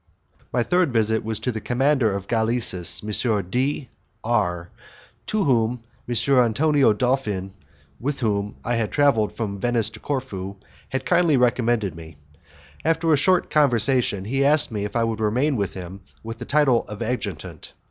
[0.51, 3.43] My third visit was to the commander of galleases, M.
[3.51, 3.87] D
[4.23, 4.71] R,
[5.27, 6.35] to whom M.
[6.39, 7.53] Antonio Dolfin,
[7.99, 10.55] with whom I had travelled from Venice to Corfu,
[10.89, 12.15] had kindly recommended me.
[12.83, 16.45] After a short conversation, he asked me if I would remain with him with the
[16.45, 17.73] title of adjutant.